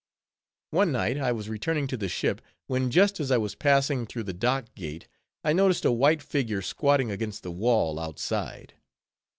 One 0.71 0.91
night 0.91 1.19
I 1.19 1.31
was 1.31 1.47
returning 1.47 1.85
to 1.85 1.95
the 1.95 2.09
ship, 2.09 2.41
when 2.65 2.89
just 2.89 3.19
as 3.19 3.29
I 3.29 3.37
was 3.37 3.53
passing 3.53 4.07
through 4.07 4.23
the 4.23 4.33
Dock 4.33 4.73
Gate, 4.73 5.07
I 5.43 5.53
noticed 5.53 5.85
a 5.85 5.91
white 5.91 6.23
figure 6.23 6.63
squatting 6.63 7.11
against 7.11 7.43
the 7.43 7.51
wall 7.51 7.99
outside. 7.99 8.73